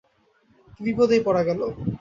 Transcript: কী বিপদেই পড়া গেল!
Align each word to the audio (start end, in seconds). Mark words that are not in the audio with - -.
কী 0.75 0.81
বিপদেই 0.87 1.21
পড়া 1.23 1.41
গেল! 1.47 1.59